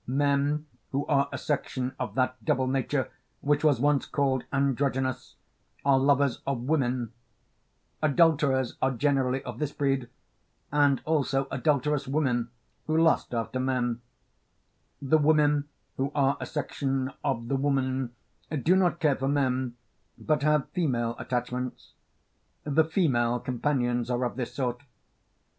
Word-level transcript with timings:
Men 0.07 0.65
who 0.91 1.05
are 1.05 1.29
a 1.31 1.37
section 1.37 1.93
of 1.99 2.15
that 2.15 2.43
double 2.43 2.65
nature 2.65 3.11
which 3.41 3.63
was 3.63 3.79
once 3.79 4.07
called 4.07 4.45
Androgynous 4.51 5.35
are 5.85 5.99
lovers 5.99 6.41
of 6.47 6.61
women; 6.63 7.13
adulterers 8.01 8.77
are 8.81 8.89
generally 8.89 9.43
of 9.43 9.59
this 9.59 9.71
breed, 9.71 10.09
and 10.71 11.03
also 11.05 11.47
adulterous 11.51 12.07
women 12.07 12.49
who 12.87 12.97
lust 12.97 13.31
after 13.31 13.59
men: 13.59 14.01
the 14.99 15.19
women 15.19 15.65
who 15.97 16.11
are 16.15 16.35
a 16.39 16.47
section 16.47 17.13
of 17.23 17.47
the 17.47 17.55
woman 17.55 18.15
do 18.63 18.75
not 18.75 18.99
care 18.99 19.15
for 19.15 19.27
men, 19.27 19.75
but 20.17 20.41
have 20.41 20.67
female 20.71 21.15
attachments; 21.19 21.93
the 22.63 22.85
female 22.85 23.39
companions 23.39 24.09
are 24.09 24.23
of 24.25 24.35
this 24.35 24.55
sort. 24.55 24.81